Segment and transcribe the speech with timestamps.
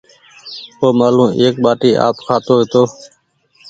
[0.83, 2.83] اومآلون ايڪ ٻآٽي آپ کآتو هيتو